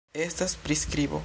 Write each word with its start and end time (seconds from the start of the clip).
Estas 0.23 0.55
priskribo 0.63 1.19